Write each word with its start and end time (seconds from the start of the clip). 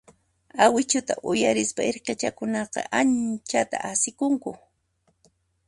Awichuta 0.63 1.13
uyarispa 1.29 1.81
irqichakunaqa 1.89 2.79
anchata 2.99 3.77
asikunku. 3.89 4.51